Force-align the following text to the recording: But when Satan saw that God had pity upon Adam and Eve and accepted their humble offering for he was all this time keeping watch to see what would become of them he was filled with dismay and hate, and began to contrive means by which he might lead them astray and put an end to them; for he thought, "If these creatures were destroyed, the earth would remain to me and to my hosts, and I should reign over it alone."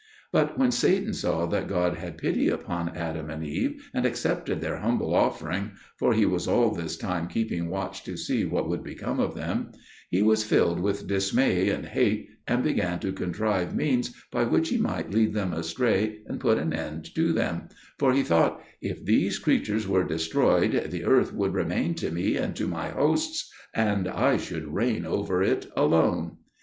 But 0.31 0.57
when 0.57 0.71
Satan 0.71 1.13
saw 1.13 1.45
that 1.45 1.67
God 1.67 1.97
had 1.97 2.17
pity 2.17 2.49
upon 2.49 2.97
Adam 2.97 3.29
and 3.29 3.45
Eve 3.45 3.87
and 3.93 4.03
accepted 4.03 4.59
their 4.59 4.77
humble 4.77 5.13
offering 5.13 5.73
for 5.95 6.15
he 6.15 6.25
was 6.25 6.47
all 6.47 6.71
this 6.71 6.97
time 6.97 7.27
keeping 7.27 7.69
watch 7.69 8.03
to 8.05 8.17
see 8.17 8.43
what 8.43 8.67
would 8.67 8.83
become 8.83 9.19
of 9.19 9.35
them 9.35 9.71
he 10.09 10.23
was 10.23 10.43
filled 10.43 10.79
with 10.79 11.05
dismay 11.05 11.69
and 11.69 11.85
hate, 11.85 12.29
and 12.47 12.63
began 12.63 12.99
to 13.01 13.13
contrive 13.13 13.75
means 13.75 14.11
by 14.31 14.43
which 14.43 14.69
he 14.69 14.77
might 14.79 15.11
lead 15.13 15.35
them 15.35 15.53
astray 15.53 16.21
and 16.25 16.39
put 16.39 16.57
an 16.57 16.73
end 16.73 17.13
to 17.13 17.31
them; 17.31 17.69
for 17.99 18.11
he 18.11 18.23
thought, 18.23 18.59
"If 18.81 19.05
these 19.05 19.37
creatures 19.37 19.87
were 19.87 20.03
destroyed, 20.03 20.87
the 20.89 21.05
earth 21.05 21.31
would 21.31 21.53
remain 21.53 21.93
to 21.97 22.09
me 22.09 22.37
and 22.37 22.55
to 22.55 22.65
my 22.67 22.87
hosts, 22.89 23.53
and 23.75 24.07
I 24.07 24.37
should 24.37 24.67
reign 24.73 25.05
over 25.05 25.43
it 25.43 25.67
alone." 25.77 26.37